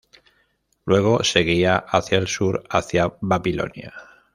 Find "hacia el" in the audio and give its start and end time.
1.77-2.27